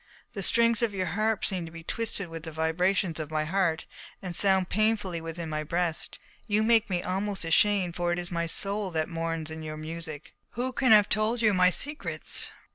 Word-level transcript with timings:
The 0.33 0.41
strings 0.41 0.81
of 0.81 0.95
your 0.95 1.05
harp 1.05 1.45
seem 1.45 1.63
to 1.67 1.71
be 1.71 1.83
twisted 1.83 2.27
with 2.27 2.41
the 2.41 2.51
vibrations 2.51 3.19
of 3.19 3.29
my 3.29 3.45
heart 3.45 3.85
and 4.19 4.35
sound 4.35 4.67
painfully 4.67 5.21
within 5.21 5.47
my 5.47 5.63
breast. 5.63 6.17
You 6.47 6.63
make 6.63 6.89
me 6.89 7.03
almost 7.03 7.45
ashamed, 7.45 7.95
for 7.95 8.11
it 8.11 8.17
is 8.17 8.31
my 8.31 8.47
soul 8.47 8.89
that 8.89 9.09
mourns 9.09 9.51
in 9.51 9.61
your 9.61 9.77
music. 9.77 10.33
Who 10.53 10.71
can 10.73 10.91
have 10.91 11.07
told 11.07 11.43
you 11.43 11.53
my 11.53 11.69
secrets?" 11.69 12.51